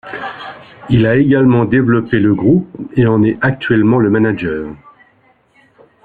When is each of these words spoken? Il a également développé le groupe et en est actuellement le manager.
Il 0.89 1.05
a 1.05 1.15
également 1.15 1.65
développé 1.65 2.17
le 2.17 2.33
groupe 2.33 2.75
et 2.95 3.05
en 3.05 3.21
est 3.21 3.37
actuellement 3.43 3.99
le 3.99 4.09
manager. 4.09 4.75